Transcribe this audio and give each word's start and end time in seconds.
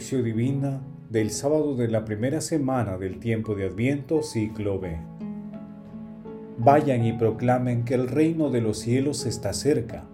Lección 0.00 0.24
Divina 0.24 0.80
del 1.10 1.28
sábado 1.28 1.76
de 1.76 1.86
la 1.86 2.06
primera 2.06 2.40
semana 2.40 2.96
del 2.96 3.18
tiempo 3.18 3.54
de 3.54 3.66
Adviento, 3.66 4.22
ciclo 4.22 4.80
B. 4.80 4.96
Vayan 6.56 7.04
y 7.04 7.12
proclamen 7.12 7.84
que 7.84 7.96
el 7.96 8.08
reino 8.08 8.48
de 8.48 8.62
los 8.62 8.78
cielos 8.78 9.26
está 9.26 9.52
cerca. 9.52 10.04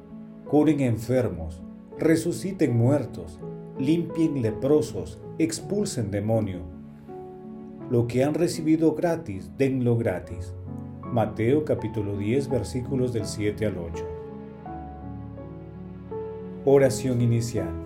Curen 0.51 0.81
enfermos, 0.81 1.63
resuciten 2.01 2.77
muertos, 2.77 3.39
limpien 3.79 4.43
leprosos, 4.43 5.21
expulsen 5.39 6.11
demonio. 6.11 6.63
Lo 7.89 8.09
que 8.09 8.25
han 8.25 8.35
recibido 8.35 8.93
gratis, 8.97 9.53
denlo 9.57 9.97
gratis. 9.97 10.53
Mateo 11.13 11.65
capítulo 11.65 12.19
10 12.19 12.49
versículos 12.49 13.13
del 13.13 13.25
7 13.25 13.67
al 13.67 13.79
8. 13.79 14.05
Oración 16.65 17.21
inicial. 17.21 17.86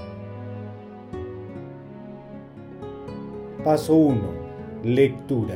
Paso 3.63 3.95
1. 3.95 4.19
Lectura. 4.83 5.53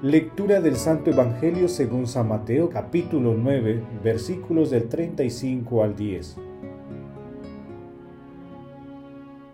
Lectura 0.00 0.60
del 0.60 0.76
Santo 0.76 1.10
Evangelio 1.10 1.66
según 1.66 2.06
San 2.06 2.28
Mateo 2.28 2.70
capítulo 2.70 3.34
9 3.36 3.82
versículos 4.04 4.70
del 4.70 4.84
35 4.84 5.82
al 5.82 5.96
10. 5.96 6.36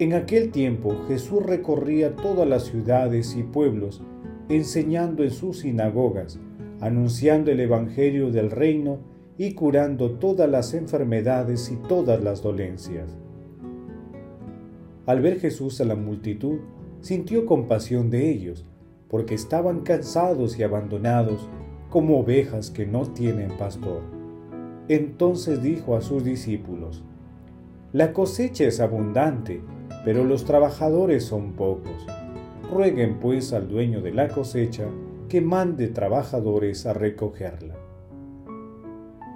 En 0.01 0.13
aquel 0.13 0.51
tiempo 0.51 0.95
Jesús 1.09 1.43
recorría 1.47 2.15
todas 2.15 2.47
las 2.47 2.65
ciudades 2.65 3.35
y 3.37 3.43
pueblos, 3.43 4.03
enseñando 4.51 5.25
en 5.25 5.31
sus 5.31 5.61
sinagogas, 5.61 6.39
anunciando 6.83 7.51
el 7.53 7.61
Evangelio 7.61 8.31
del 8.31 8.51
reino 8.51 8.99
y 9.39 9.55
curando 9.55 10.11
todas 10.11 10.51
las 10.51 10.75
enfermedades 10.75 11.73
y 11.73 11.77
todas 11.89 12.23
las 12.23 12.43
dolencias. 12.43 13.17
Al 15.07 15.23
ver 15.23 15.41
Jesús 15.41 15.81
a 15.81 15.87
la 15.87 15.97
multitud, 15.97 16.59
sintió 17.03 17.45
compasión 17.47 18.11
de 18.11 18.31
ellos, 18.31 18.65
porque 19.09 19.35
estaban 19.35 19.81
cansados 19.81 20.59
y 20.59 20.63
abandonados 20.63 21.49
como 21.91 22.19
ovejas 22.19 22.71
que 22.71 22.87
no 22.87 23.03
tienen 23.03 23.51
pastor. 23.59 24.01
Entonces 24.89 25.63
dijo 25.63 25.97
a 25.97 26.01
sus 26.01 26.25
discípulos, 26.25 27.05
La 27.93 28.13
cosecha 28.13 28.65
es 28.65 28.81
abundante, 28.81 29.61
pero 30.05 30.25
los 30.25 30.45
trabajadores 30.45 31.25
son 31.25 31.53
pocos. 31.53 32.07
Rueguen 32.73 33.21
pues 33.21 33.53
al 33.53 33.69
dueño 33.69 34.01
de 34.01 34.13
la 34.13 34.29
cosecha 34.29 34.87
que 35.29 35.41
mande 35.41 35.89
trabajadores 35.89 36.87
a 36.87 36.95
recogerla. 36.95 37.75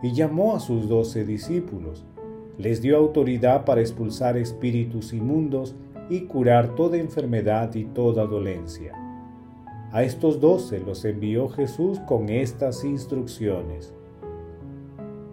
Y 0.03 0.13
llamó 0.13 0.57
a 0.57 0.61
sus 0.61 0.89
doce 0.89 1.25
discípulos, 1.25 2.07
les 2.59 2.81
dio 2.81 2.97
autoridad 2.97 3.65
para 3.65 3.83
expulsar 3.83 4.37
espíritus 4.37 5.13
inmundos 5.13 5.75
y 6.09 6.23
curar 6.23 6.75
toda 6.75 6.97
enfermedad 6.97 7.75
y 7.75 7.85
toda 7.85 8.27
dolencia. 8.27 8.93
A 9.93 10.03
estos 10.03 10.41
doce 10.41 10.81
los 10.81 11.05
envió 11.05 11.49
Jesús 11.49 12.01
con 12.01 12.29
estas 12.29 12.85
instrucciones. 12.85 13.95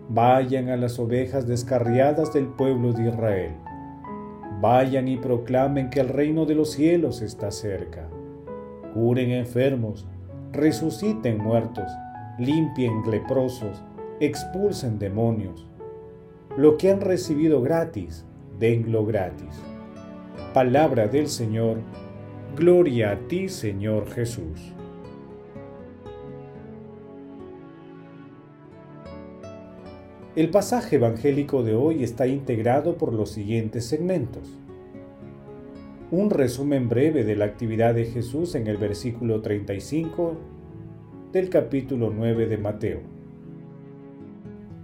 Vayan 0.10 0.70
a 0.70 0.78
las 0.78 1.00
ovejas 1.00 1.48
descarriadas 1.48 2.34
del 2.34 2.48
pueblo 2.48 2.94
de 2.94 3.10
Israel. 3.10 3.54
Vayan 4.62 5.08
y 5.08 5.18
proclamen 5.18 5.90
que 5.90 6.00
el 6.00 6.10
reino 6.10 6.46
de 6.46 6.56
los 6.56 6.72
cielos 6.72 7.22
está 7.22 7.52
cerca. 7.52 8.08
Curen 8.94 9.32
enfermos, 9.32 10.08
resuciten 10.52 11.40
muertos, 11.40 11.92
limpien 12.38 13.02
leprosos, 13.10 13.84
expulsen 14.20 15.00
demonios. 15.00 15.68
Lo 16.56 16.78
que 16.78 16.92
han 16.92 17.02
recibido 17.02 17.62
gratis, 17.62 18.24
denlo 18.60 19.06
gratis. 19.06 19.73
Palabra 20.54 21.08
del 21.08 21.28
Señor, 21.28 21.78
gloria 22.56 23.12
a 23.12 23.20
ti 23.28 23.50
Señor 23.50 24.10
Jesús. 24.10 24.74
El 30.36 30.50
pasaje 30.50 30.96
evangélico 30.96 31.62
de 31.62 31.76
hoy 31.76 32.04
está 32.04 32.26
integrado 32.26 32.98
por 32.98 33.14
los 33.14 33.30
siguientes 33.30 33.86
segmentos. 33.86 34.58
Un 36.10 36.32
resumen 36.32 36.90
breve 36.90 37.24
de 37.24 37.36
la 37.36 37.46
actividad 37.46 37.94
de 37.94 38.06
Jesús 38.06 38.56
en 38.56 38.66
el 38.66 38.78
versículo 38.78 39.42
35 39.42 40.36
del 41.32 41.50
capítulo 41.50 42.12
9 42.16 42.48
de 42.48 42.58
Mateo. 42.58 43.00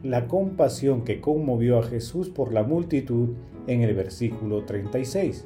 La 0.04 0.28
compasión 0.28 1.04
que 1.04 1.22
conmovió 1.22 1.80
a 1.80 1.84
Jesús 1.84 2.30
por 2.30 2.54
la 2.54 2.62
multitud 2.62 3.30
en 3.70 3.82
el 3.82 3.96
versículo 3.96 4.66
36 4.66 5.46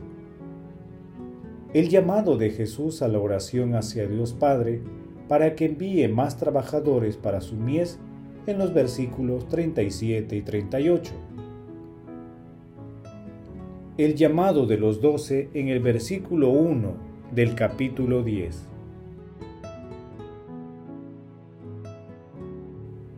el 1.73 1.89
llamado 1.89 2.38
de 2.38 2.51
Jesús 2.51 3.01
a 3.01 3.07
la 3.07 3.19
oración 3.19 3.73
hacia 3.73 4.07
Dios 4.07 4.34
Padre 4.34 4.81
para 5.28 5.56
que 5.56 5.66
envíe 5.66 6.07
más 6.07 6.38
trabajadores 6.38 7.17
para 7.17 7.41
su 7.41 7.56
mies 7.56 8.00
en 8.45 8.59
los 8.59 8.73
versículos 8.73 9.47
37 9.47 10.35
y 10.35 10.41
38. 10.44 11.13
El 13.97 14.13
llamado 14.13 14.67
de 14.67 14.78
los 14.78 15.01
doce 15.01 15.50
en 15.56 15.69
el 15.69 15.79
versículo 15.79 16.50
1 16.50 16.94
del 17.33 17.56
capítulo 17.56 18.22
10. 18.22 18.67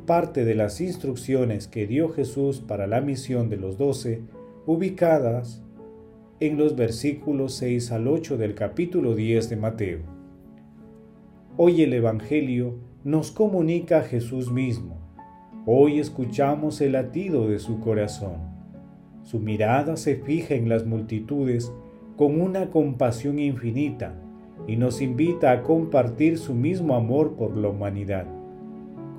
Parte 0.05 0.45
de 0.45 0.55
las 0.55 0.79
instrucciones 0.79 1.67
que 1.67 1.87
dio 1.87 2.07
Jesús 2.09 2.61
para 2.61 2.87
la 2.87 3.01
misión 3.01 3.49
de 3.49 3.57
los 3.57 3.77
doce, 3.77 4.21
ubicadas 4.67 5.63
en 6.39 6.57
los 6.57 6.75
versículos 6.75 7.53
6 7.55 7.91
al 7.91 8.07
8 8.07 8.37
del 8.37 8.55
capítulo 8.55 9.13
10 9.13 9.49
de 9.49 9.55
Mateo. 9.55 9.99
Hoy 11.55 11.83
el 11.83 11.93
Evangelio 11.93 12.79
nos 13.03 13.31
comunica 13.31 13.99
a 13.99 14.03
Jesús 14.03 14.51
mismo. 14.51 14.97
Hoy 15.67 15.99
escuchamos 15.99 16.81
el 16.81 16.93
latido 16.93 17.47
de 17.47 17.59
su 17.59 17.79
corazón. 17.79 18.37
Su 19.21 19.39
mirada 19.39 19.97
se 19.97 20.15
fija 20.15 20.55
en 20.55 20.67
las 20.67 20.85
multitudes 20.85 21.71
con 22.17 22.41
una 22.41 22.71
compasión 22.71 23.37
infinita 23.37 24.15
y 24.65 24.77
nos 24.77 24.99
invita 24.99 25.51
a 25.51 25.61
compartir 25.61 26.39
su 26.39 26.55
mismo 26.55 26.95
amor 26.95 27.35
por 27.35 27.55
la 27.55 27.69
humanidad, 27.69 28.25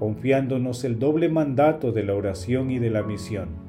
confiándonos 0.01 0.83
el 0.83 0.99
doble 0.99 1.28
mandato 1.28 1.93
de 1.93 2.03
la 2.03 2.17
oración 2.17 2.73
y 2.73 2.81
de 2.81 2.91
la 2.91 3.05
misión, 3.05 3.66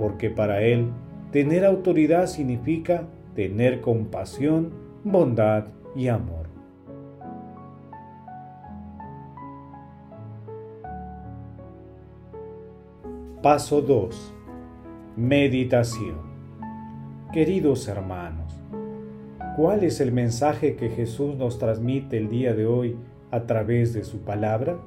porque 0.00 0.30
para 0.30 0.62
Él 0.62 0.90
Tener 1.30 1.64
autoridad 1.64 2.26
significa 2.26 3.04
tener 3.36 3.80
compasión, 3.80 4.72
bondad 5.04 5.66
y 5.94 6.08
amor. 6.08 6.48
Paso 13.40 13.80
2. 13.80 14.34
Meditación. 15.16 16.18
Queridos 17.32 17.86
hermanos, 17.86 18.60
¿cuál 19.54 19.84
es 19.84 20.00
el 20.00 20.10
mensaje 20.10 20.74
que 20.74 20.88
Jesús 20.90 21.36
nos 21.36 21.60
transmite 21.60 22.16
el 22.16 22.28
día 22.28 22.54
de 22.54 22.66
hoy 22.66 22.96
a 23.30 23.46
través 23.46 23.92
de 23.92 24.02
su 24.02 24.18
palabra? 24.22 24.78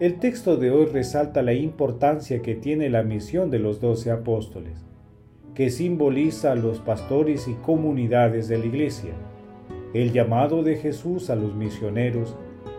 El 0.00 0.18
texto 0.18 0.56
de 0.56 0.70
hoy 0.70 0.86
resalta 0.86 1.42
la 1.42 1.52
importancia 1.52 2.40
que 2.40 2.54
tiene 2.54 2.88
la 2.88 3.02
misión 3.02 3.50
de 3.50 3.58
los 3.58 3.82
doce 3.82 4.10
apóstoles, 4.10 4.82
que 5.54 5.68
simboliza 5.68 6.52
a 6.52 6.54
los 6.54 6.78
pastores 6.78 7.46
y 7.48 7.52
comunidades 7.52 8.48
de 8.48 8.56
la 8.56 8.64
iglesia. 8.64 9.12
El 9.92 10.12
llamado 10.12 10.62
de 10.62 10.76
Jesús 10.76 11.28
a 11.28 11.36
los 11.36 11.54
misioneros 11.54 12.34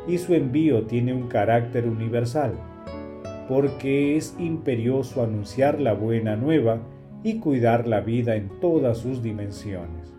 y 0.08 0.18
su 0.18 0.34
envío 0.34 0.88
tiene 0.88 1.14
un 1.14 1.28
carácter 1.28 1.86
universal, 1.86 2.54
porque 3.48 4.18
es 4.18 4.36
imperioso 4.40 5.22
anunciar 5.22 5.80
la 5.80 5.94
buena 5.94 6.36
nueva 6.36 6.80
y 7.22 7.36
cuidar 7.36 7.88
la 7.88 8.02
vida 8.02 8.36
en 8.36 8.50
todas 8.60 8.98
sus 8.98 9.22
dimensiones. 9.22 10.12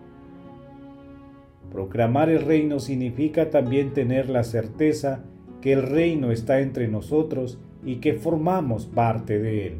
Proclamar 1.72 2.30
el 2.30 2.42
reino 2.42 2.78
significa 2.78 3.50
también 3.50 3.92
tener 3.92 4.30
la 4.30 4.44
certeza 4.44 5.24
que 5.62 5.72
el 5.72 5.82
reino 5.82 6.30
está 6.30 6.60
entre 6.60 6.88
nosotros 6.88 7.58
y 7.84 7.96
que 7.96 8.14
formamos 8.14 8.86
parte 8.86 9.38
de 9.38 9.68
él. 9.68 9.74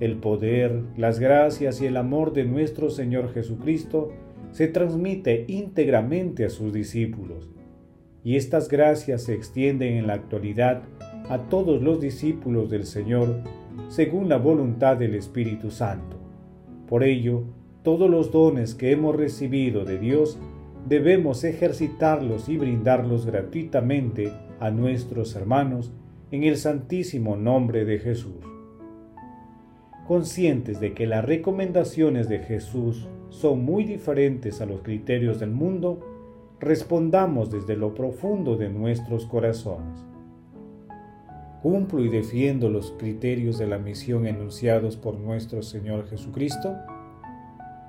el 0.00 0.16
poder, 0.16 0.82
las 0.96 1.18
gracias 1.18 1.82
y 1.82 1.86
el 1.86 1.98
amor 1.98 2.32
de 2.32 2.44
nuestro 2.44 2.88
Señor 2.88 3.34
Jesucristo 3.34 4.12
se 4.50 4.66
transmite 4.66 5.44
íntegramente 5.46 6.46
a 6.46 6.50
sus 6.50 6.72
discípulos, 6.72 7.50
y 8.24 8.36
estas 8.36 8.68
gracias 8.68 9.24
se 9.24 9.34
extienden 9.34 9.94
en 9.94 10.06
la 10.06 10.14
actualidad 10.14 10.82
a 11.28 11.38
todos 11.48 11.82
los 11.82 12.00
discípulos 12.00 12.70
del 12.70 12.86
Señor 12.86 13.42
según 13.88 14.28
la 14.28 14.38
voluntad 14.38 14.96
del 14.96 15.14
Espíritu 15.14 15.70
Santo. 15.70 16.16
Por 16.88 17.04
ello, 17.04 17.44
todos 17.82 18.10
los 18.10 18.32
dones 18.32 18.74
que 18.74 18.92
hemos 18.92 19.16
recibido 19.16 19.84
de 19.84 19.98
Dios 19.98 20.38
debemos 20.88 21.44
ejercitarlos 21.44 22.48
y 22.48 22.56
brindarlos 22.56 23.26
gratuitamente 23.26 24.32
a 24.58 24.70
nuestros 24.70 25.34
hermanos 25.36 25.92
en 26.30 26.44
el 26.44 26.56
santísimo 26.56 27.36
nombre 27.36 27.84
de 27.84 27.98
Jesús 27.98 28.50
conscientes 30.10 30.80
de 30.80 30.92
que 30.92 31.06
las 31.06 31.24
recomendaciones 31.24 32.28
de 32.28 32.40
Jesús 32.40 33.06
son 33.28 33.64
muy 33.64 33.84
diferentes 33.84 34.60
a 34.60 34.66
los 34.66 34.80
criterios 34.80 35.38
del 35.38 35.52
mundo, 35.52 36.00
respondamos 36.58 37.52
desde 37.52 37.76
lo 37.76 37.94
profundo 37.94 38.56
de 38.56 38.70
nuestros 38.70 39.24
corazones. 39.26 40.04
¿Cumplo 41.62 42.04
y 42.04 42.08
defiendo 42.08 42.70
los 42.70 42.90
criterios 42.98 43.56
de 43.56 43.68
la 43.68 43.78
misión 43.78 44.26
enunciados 44.26 44.96
por 44.96 45.16
nuestro 45.16 45.62
Señor 45.62 46.08
Jesucristo? 46.08 46.74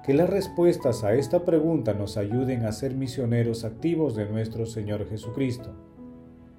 Que 0.04 0.16
las 0.16 0.30
respuestas 0.30 1.04
a 1.04 1.14
esta 1.14 1.46
pregunta 1.46 1.94
nos 1.94 2.18
ayuden 2.18 2.66
a 2.66 2.72
ser 2.72 2.96
misioneros 2.96 3.64
activos 3.64 4.16
de 4.16 4.26
nuestro 4.26 4.66
Señor 4.66 5.08
Jesucristo, 5.08 5.76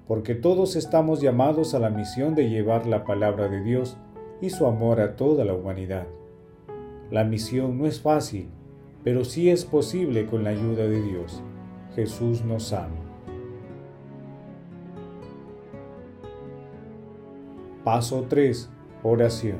porque 0.07 0.33
todos 0.33 0.77
estamos 0.77 1.21
llamados 1.21 1.73
a 1.73 1.79
la 1.79 1.89
misión 1.89 2.35
de 2.35 2.49
llevar 2.49 2.85
la 2.85 3.03
palabra 3.03 3.49
de 3.49 3.61
Dios 3.61 3.97
y 4.39 4.49
su 4.49 4.65
amor 4.65 5.01
a 5.01 5.17
toda 5.17 5.43
la 5.43 5.53
humanidad. 5.53 6.07
La 7.11 7.25
misión 7.25 7.77
no 7.77 7.85
es 7.85 7.99
fácil, 7.99 8.47
pero 9.03 9.25
sí 9.25 9.49
es 9.49 9.65
posible 9.65 10.25
con 10.25 10.45
la 10.45 10.51
ayuda 10.51 10.87
de 10.87 11.01
Dios. 11.01 11.43
Jesús 11.95 12.45
nos 12.45 12.71
ama. 12.71 12.95
Paso 17.83 18.25
3. 18.29 18.69
Oración. 19.03 19.59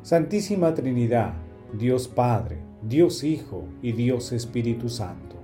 Santísima 0.00 0.72
Trinidad, 0.72 1.34
Dios 1.72 2.08
Padre, 2.08 2.58
Dios 2.82 3.24
Hijo 3.24 3.64
y 3.82 3.92
Dios 3.92 4.32
Espíritu 4.32 4.88
Santo. 4.88 5.36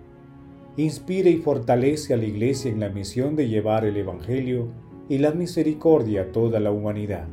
Inspire 0.76 1.30
y 1.30 1.36
fortalece 1.36 2.14
a 2.14 2.16
la 2.16 2.24
Iglesia 2.24 2.70
en 2.70 2.80
la 2.80 2.88
misión 2.88 3.36
de 3.36 3.48
llevar 3.48 3.84
el 3.84 3.96
Evangelio 3.96 4.68
y 5.08 5.18
la 5.18 5.32
misericordia 5.32 6.22
a 6.22 6.32
toda 6.32 6.60
la 6.60 6.70
humanidad 6.70 7.28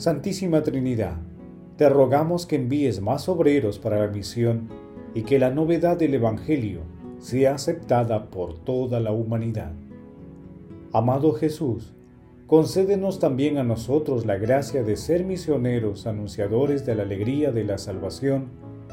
Santísima 0.00 0.62
Trinidad, 0.62 1.18
te 1.76 1.86
rogamos 1.90 2.46
que 2.46 2.56
envíes 2.56 3.02
más 3.02 3.28
obreros 3.28 3.78
para 3.78 3.98
la 3.98 4.10
misión 4.10 4.70
y 5.12 5.24
que 5.24 5.38
la 5.38 5.50
novedad 5.50 5.98
del 5.98 6.14
Evangelio 6.14 6.80
sea 7.18 7.56
aceptada 7.56 8.30
por 8.30 8.56
toda 8.60 8.98
la 8.98 9.12
humanidad. 9.12 9.72
Amado 10.94 11.34
Jesús, 11.34 11.92
concédenos 12.50 13.20
también 13.20 13.58
a 13.58 13.62
nosotros 13.62 14.26
la 14.26 14.36
gracia 14.36 14.82
de 14.82 14.96
ser 14.96 15.24
misioneros 15.24 16.08
anunciadores 16.08 16.84
de 16.84 16.96
la 16.96 17.04
alegría 17.04 17.52
de 17.52 17.62
la 17.62 17.78
salvación 17.78 18.48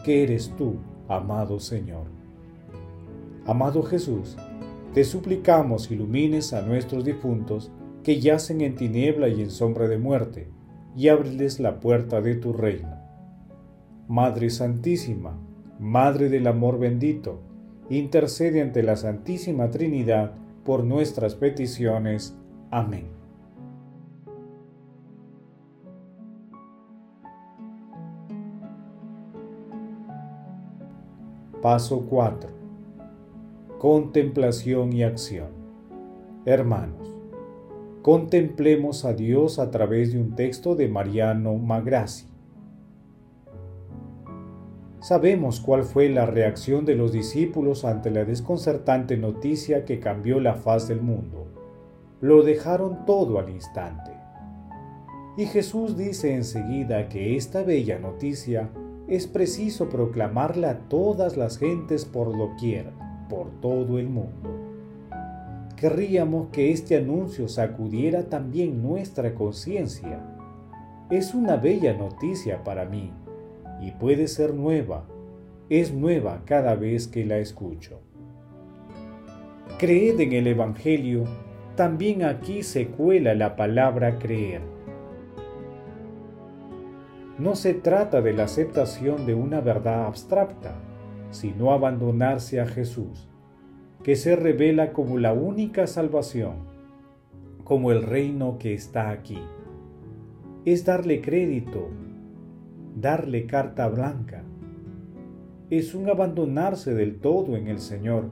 que 0.06 0.22
eres 0.22 0.54
tú, 0.56 0.76
amado 1.08 1.60
Señor. 1.60 2.04
Amado 3.48 3.82
Jesús, 3.82 4.38
te 4.94 5.04
suplicamos 5.04 5.90
ilumines 5.90 6.54
a 6.54 6.62
nuestros 6.62 7.04
difuntos 7.04 7.72
que 8.04 8.20
yacen 8.20 8.62
en 8.62 8.76
tiniebla 8.76 9.28
y 9.28 9.42
en 9.42 9.50
sombra 9.50 9.88
de 9.88 9.98
muerte 9.98 10.52
y 10.96 11.08
ábreles 11.08 11.60
la 11.60 11.80
puerta 11.80 12.22
de 12.22 12.36
tu 12.36 12.54
reino. 12.54 12.96
Madre 14.08 14.52
Santísima, 14.52 15.36
Madre 15.80 16.30
del 16.30 16.46
Amor 16.46 16.78
bendito, 16.78 17.42
intercede 17.90 18.62
ante 18.62 18.84
la 18.84 18.98
Santísima 18.98 19.72
Trinidad 19.72 20.36
por 20.64 20.84
nuestras 20.84 21.34
peticiones. 21.34 22.38
Amén. 22.70 23.17
Paso 31.62 32.06
4. 32.08 32.52
Contemplación 33.80 34.94
y 34.94 35.02
acción. 35.02 35.48
Hermanos, 36.46 37.16
contemplemos 38.04 39.06
a 39.06 39.14
Dios 39.14 39.58
a 39.58 39.72
través 39.72 40.14
de 40.14 40.20
un 40.20 40.36
texto 40.36 40.76
de 40.76 40.88
Mariano 40.88 41.56
Magrassi. 41.56 42.28
Sabemos 45.00 45.60
cuál 45.60 45.84
fue 45.84 46.10
la 46.10 46.28
reacción 46.28 46.86
de 46.86 46.94
los 46.94 47.12
discípulos 47.12 47.86
ante 47.86 48.12
la 48.12 48.24
desconcertante 48.24 49.18
noticia 49.18 49.84
que 49.84 50.00
cambió 50.00 50.40
la 50.40 50.54
faz 50.54 50.88
del 50.88 51.02
mundo. 51.02 51.48
Lo 52.22 52.44
dejaron 52.44 53.04
todo 53.08 53.40
al 53.40 53.50
instante. 53.50 54.12
Y 55.38 55.48
Jesús 55.48 55.98
dice 55.98 56.36
enseguida 56.36 57.10
que 57.10 57.36
esta 57.36 57.64
bella 57.64 57.98
noticia 57.98 58.70
es 59.08 59.26
preciso 59.26 59.90
proclamarla 59.90 60.70
a 60.72 60.80
todas 60.90 61.38
las 61.38 61.58
gentes 61.58 62.04
por 62.04 62.38
doquier, 62.38 62.92
por 63.30 63.50
todo 63.62 64.00
el 64.00 64.10
mundo. 64.10 64.68
Querríamos 65.78 66.50
que 66.50 66.72
este 66.72 66.98
anuncio 66.98 67.48
sacudiera 67.48 68.24
también 68.24 68.82
nuestra 68.82 69.34
conciencia. 69.34 70.20
Es 71.10 71.34
una 71.34 71.56
bella 71.56 71.94
noticia 71.94 72.64
para 72.64 72.86
mí 72.86 73.14
y 73.80 73.92
puede 73.92 74.28
ser 74.28 74.54
nueva. 74.54 75.06
Es 75.70 75.94
nueva 75.94 76.42
cada 76.46 76.76
vez 76.76 77.08
que 77.08 77.26
la 77.26 77.38
escucho. 77.38 78.02
Creed 79.78 80.20
en 80.20 80.34
el 80.34 80.48
Evangelio, 80.48 81.26
también 81.76 82.24
aquí 82.24 82.64
se 82.64 82.88
cuela 82.88 83.36
la 83.36 83.56
palabra 83.56 84.18
creer. 84.18 84.77
No 87.40 87.56
se 87.56 87.76
trata 87.76 88.22
de 88.22 88.34
la 88.34 88.46
aceptación 88.46 89.28
de 89.28 89.36
una 89.36 89.62
verdad 89.62 90.08
abstracta, 90.08 90.76
sino 91.30 91.72
abandonarse 91.72 92.60
a 92.60 92.66
Jesús 92.66 93.28
que 94.08 94.16
se 94.16 94.38
revela 94.38 94.94
como 94.94 95.18
la 95.18 95.34
única 95.34 95.86
salvación, 95.86 96.56
como 97.66 97.92
el 97.92 98.04
reino 98.04 98.58
que 98.58 98.74
está 98.74 99.10
aquí. 99.10 99.38
Es 100.64 100.86
darle 100.86 101.22
crédito, 101.22 101.90
darle 102.96 103.46
carta 103.46 103.88
blanca. 103.90 104.44
Es 105.70 105.94
un 105.94 106.10
abandonarse 106.10 106.94
del 106.94 107.20
todo 107.20 107.58
en 107.58 107.68
el 107.68 107.80
Señor, 107.80 108.32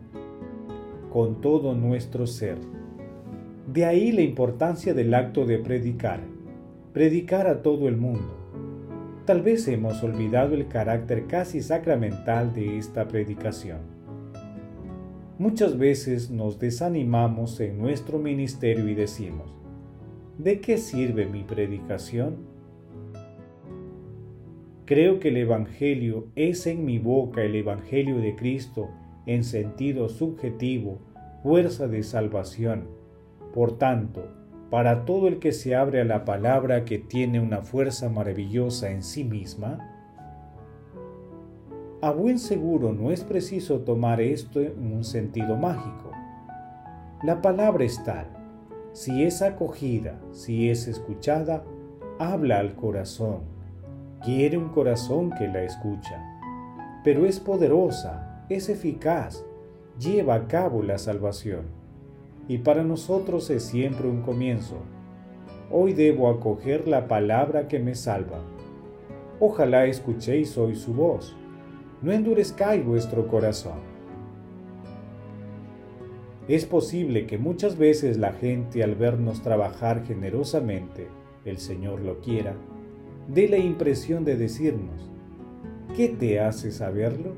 con 1.12 1.42
todo 1.42 1.76
nuestro 1.76 2.26
ser. 2.26 2.58
De 3.68 3.86
ahí 3.86 4.14
la 4.14 4.22
importancia 4.22 4.94
del 4.94 5.14
acto 5.14 5.46
de 5.46 5.58
predicar, 5.58 6.22
predicar 6.94 7.48
a 7.48 7.62
todo 7.62 7.90
el 7.90 7.98
mundo. 7.98 8.45
Tal 9.26 9.42
vez 9.42 9.68
hemos 9.68 10.04
olvidado 10.04 10.54
el 10.54 10.68
carácter 10.68 11.26
casi 11.26 11.60
sacramental 11.64 12.54
de 12.54 12.78
esta 12.78 13.08
predicación. 13.08 13.80
Muchas 15.40 15.80
veces 15.80 16.30
nos 16.30 16.60
desanimamos 16.60 17.60
en 17.60 17.80
nuestro 17.80 18.20
ministerio 18.20 18.88
y 18.88 18.94
decimos, 18.94 19.52
¿de 20.38 20.62
qué 20.62 20.78
sirve 20.78 21.26
mi 21.26 21.44
predicación? 21.44 22.36
Creo 24.86 25.20
que 25.20 25.30
el 25.30 25.38
Evangelio 25.38 26.28
es 26.36 26.68
en 26.68 26.86
mi 26.86 27.00
boca 27.00 27.42
el 27.42 27.56
Evangelio 27.56 28.20
de 28.20 28.36
Cristo 28.36 28.92
en 29.26 29.44
sentido 29.44 30.08
subjetivo, 30.08 31.00
fuerza 31.42 31.88
de 31.88 32.04
salvación. 32.04 32.90
Por 33.56 33.80
tanto, 33.80 34.28
para 34.76 35.06
todo 35.06 35.30
el 35.30 35.40
que 35.40 35.54
se 35.54 35.74
abre 35.74 36.02
a 36.02 36.04
la 36.04 36.26
palabra 36.26 36.84
que 36.84 37.00
tiene 37.00 37.40
una 37.40 37.62
fuerza 37.62 38.10
maravillosa 38.10 38.92
en 38.92 39.04
sí 39.04 39.24
misma, 39.24 39.80
a 42.02 42.12
buen 42.12 42.40
seguro 42.40 42.92
no 42.92 43.10
es 43.10 43.24
preciso 43.24 43.80
tomar 43.80 44.20
esto 44.20 44.60
en 44.60 44.92
un 44.92 45.06
sentido 45.06 45.56
mágico. 45.56 46.12
La 47.24 47.42
palabra 47.42 47.86
es 47.86 48.04
tal. 48.04 48.28
Si 48.92 49.24
es 49.24 49.42
acogida, 49.42 50.20
si 50.34 50.70
es 50.70 50.90
escuchada, 50.90 51.64
habla 52.20 52.60
al 52.60 52.76
corazón. 52.76 53.44
Quiere 54.26 54.58
un 54.58 54.68
corazón 54.68 55.32
que 55.32 55.48
la 55.48 55.64
escucha. 55.64 56.22
Pero 57.02 57.26
es 57.26 57.40
poderosa, 57.40 58.44
es 58.50 58.68
eficaz, 58.68 59.46
lleva 59.98 60.36
a 60.36 60.48
cabo 60.50 60.84
la 60.84 60.98
salvación. 60.98 61.85
Y 62.48 62.60
para 62.60 62.84
nosotros 62.84 63.50
es 63.50 63.64
siempre 63.64 64.08
un 64.08 64.22
comienzo. 64.22 64.78
Hoy 65.72 65.94
debo 65.94 66.30
acoger 66.30 66.88
la 66.88 67.08
palabra 67.08 67.68
que 67.68 67.80
me 67.80 67.96
salva. 67.96 68.40
Ojalá 69.40 69.86
escuchéis 69.86 70.58
hoy 70.58 70.76
su 70.76 70.94
voz 70.94 71.36
no 72.06 72.12
endurezcáis 72.12 72.86
vuestro 72.86 73.28
corazón. 73.28 73.80
Es 76.48 76.66
posible 76.66 77.26
que 77.26 77.40
muchas 77.40 77.78
veces 77.78 78.18
la 78.18 78.34
gente 78.34 78.84
al 78.84 78.94
vernos 78.94 79.42
trabajar 79.42 80.06
generosamente, 80.06 81.08
el 81.46 81.58
Señor 81.58 82.02
lo 82.02 82.20
quiera, 82.20 82.54
dé 83.28 83.48
la 83.50 83.58
impresión 83.58 84.24
de 84.24 84.36
decirnos, 84.36 85.10
¿qué 85.96 86.10
te 86.10 86.40
hace 86.40 86.72
saberlo? 86.72 87.34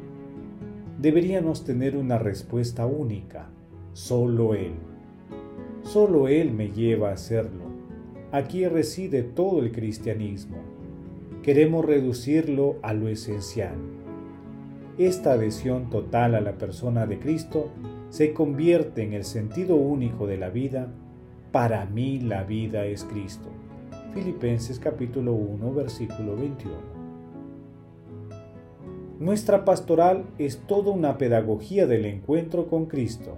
Deberíamos 1.00 1.64
tener 1.64 1.96
una 1.96 2.18
respuesta 2.18 2.86
única, 2.86 3.48
solo 3.94 4.54
Él. 4.54 4.74
Solo 5.88 6.28
Él 6.28 6.52
me 6.52 6.72
lleva 6.72 7.12
a 7.12 7.14
hacerlo. 7.14 7.64
Aquí 8.34 8.68
reside 8.68 9.24
todo 9.24 9.62
el 9.62 9.72
cristianismo. 9.72 10.58
Queremos 11.42 11.86
reducirlo 11.86 12.76
a 12.82 12.92
lo 12.92 13.08
esencial. 13.08 13.78
Esta 14.98 15.32
adhesión 15.32 15.90
total 15.90 16.36
a 16.36 16.42
la 16.42 16.58
persona 16.58 17.06
de 17.06 17.20
Cristo 17.20 17.70
se 18.10 18.34
convierte 18.34 19.02
en 19.02 19.14
el 19.14 19.24
sentido 19.24 19.78
único 19.78 20.28
de 20.28 20.36
la 20.36 20.50
vida. 20.50 20.90
Para 21.54 21.86
mí 21.86 22.20
la 22.20 22.44
vida 22.44 22.86
es 22.86 23.06
Cristo. 23.06 23.48
Filipenses 24.14 24.80
capítulo 24.80 25.32
1 25.36 25.74
versículo 25.74 26.36
21. 26.36 26.76
Nuestra 29.22 29.64
pastoral 29.64 30.26
es 30.38 30.58
toda 30.68 30.92
una 30.92 31.18
pedagogía 31.18 31.88
del 31.88 32.04
encuentro 32.08 32.68
con 32.68 32.88
Cristo. 32.88 33.38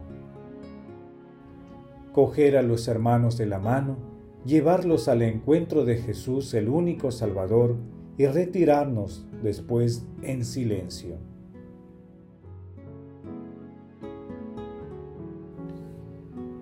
Coger 2.20 2.58
a 2.58 2.62
los 2.64 2.90
hermanos 2.90 3.38
de 3.38 3.46
la 3.46 3.60
mano, 3.60 3.96
llevarlos 4.44 5.08
al 5.08 5.22
encuentro 5.22 5.86
de 5.86 5.96
Jesús 5.96 6.54
el 6.54 6.68
único 6.68 7.12
Salvador 7.12 7.78
y 8.18 8.26
retirarnos 8.26 9.26
después 9.42 10.06
en 10.22 10.44
silencio. 10.44 11.16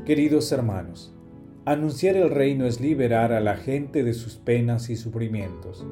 Queridos 0.05 0.51
hermanos, 0.51 1.15
anunciar 1.65 2.17
el 2.17 2.29
reino 2.29 2.67
es 2.67 2.79
liberar 2.79 3.31
a 3.31 3.39
la 3.39 3.57
gente 3.57 4.03
de 4.03 4.13
sus 4.13 4.35
penas 4.35 4.91
y 4.91 4.95
sufrimientos, 4.95 5.87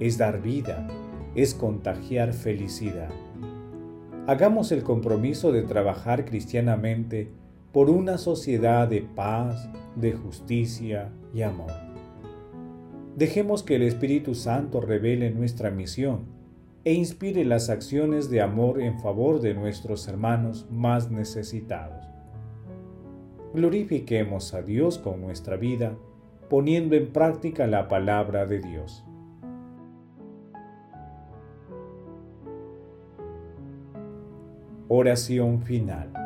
es 0.00 0.18
dar 0.18 0.42
vida, 0.42 0.88
es 1.36 1.54
contagiar 1.54 2.32
felicidad. 2.32 3.10
Hagamos 4.26 4.72
el 4.72 4.82
compromiso 4.82 5.52
de 5.52 5.62
trabajar 5.62 6.24
cristianamente 6.24 7.30
por 7.76 7.90
una 7.90 8.16
sociedad 8.16 8.88
de 8.88 9.02
paz, 9.02 9.68
de 9.96 10.14
justicia 10.14 11.12
y 11.34 11.42
amor. 11.42 11.70
Dejemos 13.16 13.62
que 13.62 13.76
el 13.76 13.82
Espíritu 13.82 14.34
Santo 14.34 14.80
revele 14.80 15.30
nuestra 15.30 15.70
misión 15.70 16.24
e 16.84 16.94
inspire 16.94 17.44
las 17.44 17.68
acciones 17.68 18.30
de 18.30 18.40
amor 18.40 18.80
en 18.80 18.98
favor 18.98 19.42
de 19.42 19.52
nuestros 19.52 20.08
hermanos 20.08 20.66
más 20.70 21.10
necesitados 21.10 22.06
glorifiquemos 23.56 24.54
a 24.54 24.62
Dios 24.62 24.98
con 24.98 25.20
nuestra 25.20 25.56
vida, 25.56 25.96
poniendo 26.50 26.94
en 26.94 27.12
práctica 27.12 27.66
la 27.66 27.88
palabra 27.88 28.46
de 28.46 28.60
Dios. 28.60 29.04
Oración 34.88 35.62
final. 35.62 36.25